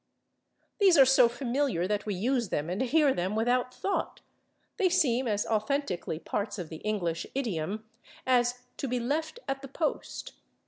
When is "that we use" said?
1.87-2.49